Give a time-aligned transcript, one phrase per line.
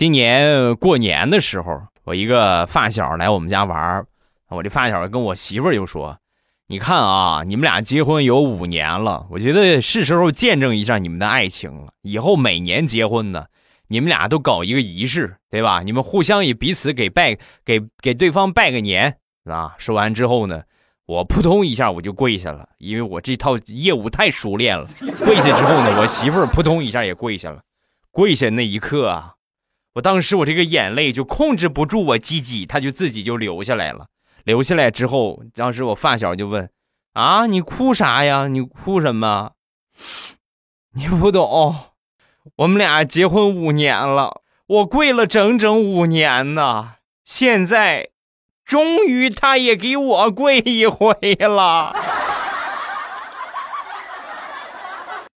[0.00, 4.02] 今年过年的时候，我一个发小来我们家玩，
[4.48, 6.16] 我这发小跟我媳妇儿就说
[6.68, 11.92] ：“你看啊，你们俩结婚有五年了，我觉得是时候见证一下你们的爱情了。
[12.00, 13.44] 以后每年结婚呢，
[13.88, 15.82] 你们俩都搞一个仪式，对吧？
[15.82, 20.62] 你们互相也彼此给拜给给对方拜个年啊。”说完之后呢，
[21.04, 24.86] 我扑通一下我就跪下了，因为我这套业务太熟练了。
[25.26, 27.60] 跪下之后呢，我媳妇儿扑通一下也跪下了。
[28.10, 29.34] 跪下那一刻啊。
[30.00, 34.06] 当时我这个眼泪就控制不住，我鸡鸡它就自己就流下来了。
[34.44, 36.70] 流下来之后，当时我发小就问
[37.12, 38.48] ：“啊，你哭啥呀？
[38.48, 39.52] 你哭什么？
[40.94, 41.76] 你不懂，
[42.56, 46.94] 我们俩结婚五年了，我跪了整整五年呢。
[47.22, 48.08] 现在，
[48.64, 51.94] 终于他也给我跪一回了。”